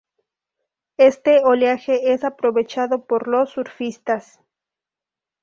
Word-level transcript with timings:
Este 0.97 1.43
oleaje 1.43 2.11
es 2.13 2.23
aprovechado 2.23 3.05
por 3.05 3.27
los 3.27 3.51
surfistas. 3.51 4.39